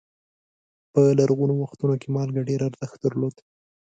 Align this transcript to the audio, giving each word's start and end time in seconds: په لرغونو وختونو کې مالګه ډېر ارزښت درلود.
په 0.91 1.01
لرغونو 1.19 1.53
وختونو 1.61 1.95
کې 2.01 2.07
مالګه 2.15 2.41
ډېر 2.49 2.61
ارزښت 2.69 2.97
درلود. 3.05 3.35